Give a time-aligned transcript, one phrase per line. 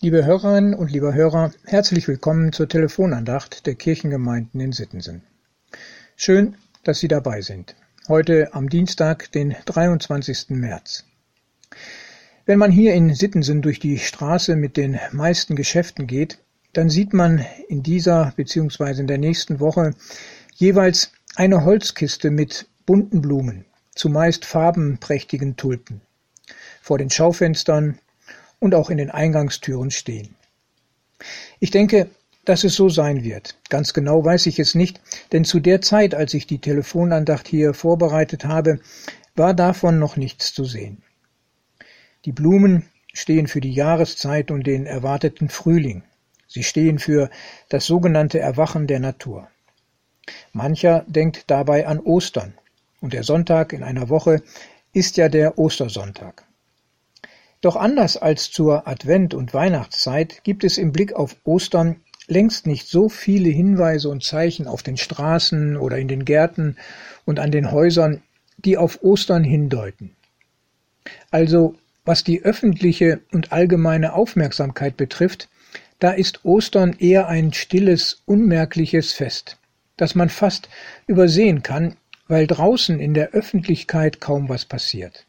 [0.00, 5.22] Liebe Hörerinnen und lieber Hörer, herzlich willkommen zur Telefonandacht der Kirchengemeinden in Sittensen.
[6.14, 6.54] Schön,
[6.84, 7.74] dass Sie dabei sind.
[8.06, 10.50] Heute am Dienstag, den 23.
[10.50, 11.04] März.
[12.46, 16.38] Wenn man hier in Sittensen durch die Straße mit den meisten Geschäften geht,
[16.72, 19.00] dann sieht man in dieser bzw.
[19.00, 19.96] in der nächsten Woche
[20.54, 23.64] jeweils eine Holzkiste mit bunten Blumen,
[23.96, 26.02] zumeist farbenprächtigen Tulpen.
[26.80, 27.98] Vor den Schaufenstern
[28.60, 30.34] und auch in den Eingangstüren stehen.
[31.60, 32.08] Ich denke,
[32.44, 33.56] dass es so sein wird.
[33.68, 35.00] Ganz genau weiß ich es nicht,
[35.32, 38.80] denn zu der Zeit, als ich die Telefonandacht hier vorbereitet habe,
[39.34, 41.02] war davon noch nichts zu sehen.
[42.24, 46.02] Die Blumen stehen für die Jahreszeit und den erwarteten Frühling.
[46.46, 47.30] Sie stehen für
[47.68, 49.48] das sogenannte Erwachen der Natur.
[50.52, 52.54] Mancher denkt dabei an Ostern,
[53.00, 54.42] und der Sonntag in einer Woche
[54.92, 56.47] ist ja der Ostersonntag.
[57.60, 61.96] Doch anders als zur Advent- und Weihnachtszeit gibt es im Blick auf Ostern
[62.28, 66.76] längst nicht so viele Hinweise und Zeichen auf den Straßen oder in den Gärten
[67.24, 68.22] und an den Häusern,
[68.58, 70.14] die auf Ostern hindeuten.
[71.30, 71.74] Also
[72.04, 75.48] was die öffentliche und allgemeine Aufmerksamkeit betrifft,
[75.98, 79.58] da ist Ostern eher ein stilles, unmerkliches Fest,
[79.96, 80.68] das man fast
[81.06, 81.96] übersehen kann,
[82.28, 85.26] weil draußen in der Öffentlichkeit kaum was passiert.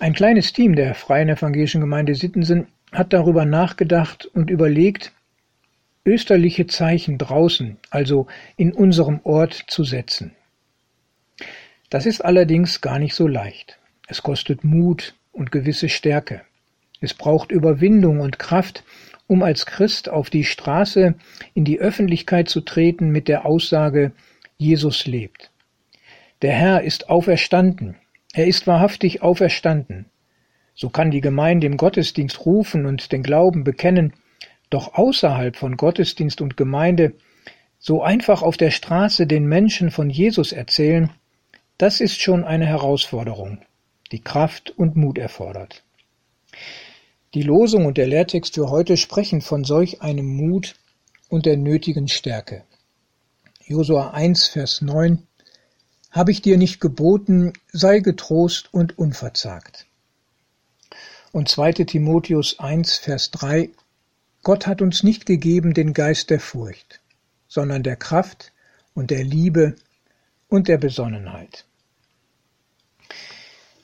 [0.00, 5.12] Ein kleines Team der Freien Evangelischen Gemeinde Sittensen hat darüber nachgedacht und überlegt,
[6.06, 10.32] österliche Zeichen draußen, also in unserem Ort zu setzen.
[11.90, 13.78] Das ist allerdings gar nicht so leicht.
[14.08, 16.40] Es kostet Mut und gewisse Stärke.
[17.02, 18.84] Es braucht Überwindung und Kraft,
[19.26, 21.14] um als Christ auf die Straße
[21.52, 24.12] in die Öffentlichkeit zu treten mit der Aussage
[24.56, 25.50] Jesus lebt.
[26.40, 27.96] Der Herr ist auferstanden,
[28.32, 30.06] er ist wahrhaftig auferstanden.
[30.74, 34.14] So kann die Gemeinde im Gottesdienst rufen und den Glauben bekennen,
[34.70, 37.14] doch außerhalb von Gottesdienst und Gemeinde
[37.78, 41.10] so einfach auf der Straße den Menschen von Jesus erzählen,
[41.78, 43.62] das ist schon eine Herausforderung,
[44.12, 45.82] die Kraft und Mut erfordert.
[47.32, 50.74] Die Losung und der Lehrtext für heute sprechen von solch einem Mut
[51.28, 52.64] und der nötigen Stärke.
[53.64, 55.26] Josua 1, Vers 9
[56.10, 59.86] habe ich dir nicht geboten, sei getrost und unverzagt.
[61.32, 61.72] Und 2.
[61.84, 63.70] Timotheus 1, Vers 3
[64.42, 67.00] Gott hat uns nicht gegeben den Geist der Furcht,
[67.46, 68.52] sondern der Kraft
[68.94, 69.76] und der Liebe
[70.48, 71.66] und der Besonnenheit.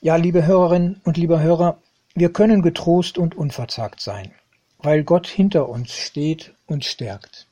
[0.00, 1.78] Ja, liebe Hörerinnen und lieber Hörer,
[2.14, 4.30] wir können getrost und unverzagt sein,
[4.78, 7.46] weil Gott hinter uns steht und stärkt.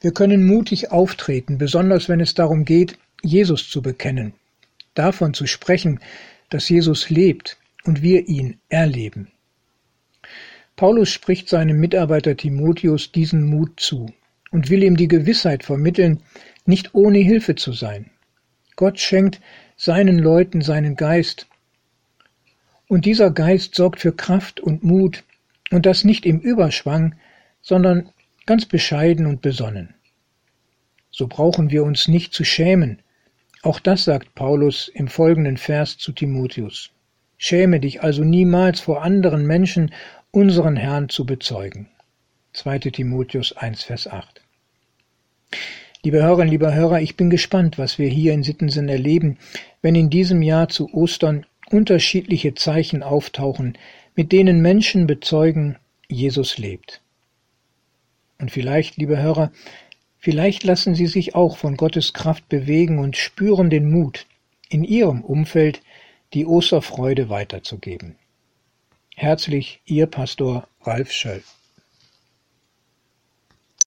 [0.00, 4.34] Wir können mutig auftreten, besonders wenn es darum geht, Jesus zu bekennen,
[4.94, 6.00] davon zu sprechen,
[6.50, 9.28] dass Jesus lebt und wir ihn erleben.
[10.76, 14.12] Paulus spricht seinem Mitarbeiter Timotheus diesen Mut zu
[14.50, 16.20] und will ihm die Gewissheit vermitteln,
[16.66, 18.10] nicht ohne Hilfe zu sein.
[18.76, 19.40] Gott schenkt
[19.76, 21.46] seinen Leuten seinen Geist,
[22.86, 25.24] und dieser Geist sorgt für Kraft und Mut,
[25.70, 27.14] und das nicht im Überschwang,
[27.62, 28.10] sondern
[28.46, 29.94] ganz bescheiden und besonnen.
[31.10, 32.98] So brauchen wir uns nicht zu schämen,
[33.64, 36.90] auch das sagt Paulus im folgenden Vers zu Timotheus.
[37.38, 39.92] Schäme dich also niemals vor anderen Menschen,
[40.30, 41.88] unseren Herrn zu bezeugen.
[42.52, 42.78] 2.
[42.78, 44.40] Timotheus 1, Vers 8.
[46.02, 49.38] Liebe Hörerinnen, lieber Hörer, ich bin gespannt, was wir hier in Sittensen erleben,
[49.80, 53.78] wenn in diesem Jahr zu Ostern unterschiedliche Zeichen auftauchen,
[54.14, 55.76] mit denen Menschen bezeugen,
[56.08, 57.00] Jesus lebt.
[58.38, 59.50] Und vielleicht, liebe Hörer,
[60.24, 64.24] Vielleicht lassen Sie sich auch von Gottes Kraft bewegen und spüren den Mut,
[64.70, 65.82] in Ihrem Umfeld
[66.32, 68.16] die Osterfreude weiterzugeben.
[69.14, 71.42] Herzlich Ihr Pastor Ralf Schöll.